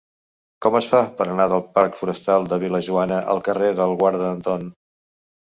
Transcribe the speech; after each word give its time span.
Com 0.65 0.77
es 0.77 0.87
fa 0.93 1.01
per 1.19 1.27
anar 1.33 1.45
del 1.51 1.61
parc 1.75 1.99
Forestal 1.99 2.49
de 2.55 2.59
Vil·lajoana 2.65 3.21
al 3.35 3.43
carrer 3.51 3.71
del 3.83 3.95
Guarda 4.03 4.33
Anton? 4.33 4.69